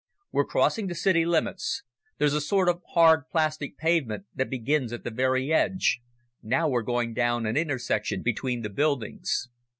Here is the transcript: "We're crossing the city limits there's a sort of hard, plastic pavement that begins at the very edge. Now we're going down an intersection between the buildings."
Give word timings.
"We're 0.31 0.45
crossing 0.47 0.87
the 0.87 0.95
city 0.95 1.25
limits 1.27 1.83
there's 2.17 2.33
a 2.33 2.41
sort 2.41 2.69
of 2.69 2.81
hard, 2.93 3.29
plastic 3.29 3.77
pavement 3.77 4.25
that 4.33 4.49
begins 4.49 4.91
at 4.91 5.03
the 5.03 5.11
very 5.11 5.53
edge. 5.53 5.99
Now 6.41 6.67
we're 6.67 6.81
going 6.81 7.13
down 7.13 7.45
an 7.45 7.55
intersection 7.55 8.23
between 8.23 8.63
the 8.63 8.69
buildings." 8.71 9.47